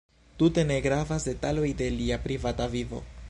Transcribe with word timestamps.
Tute 0.41 0.63
ne 0.69 0.77
gravas 0.85 1.27
detaloj 1.29 1.69
de 1.83 1.91
lia 2.01 2.19
privata 2.29 2.71
vivo. 2.77 3.07